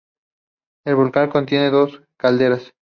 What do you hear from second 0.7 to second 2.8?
El volcán contiene dos calderas.